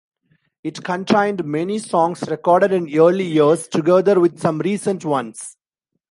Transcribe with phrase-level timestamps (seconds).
[0.63, 5.57] It contained many songs recorded in early years together with some recent ones.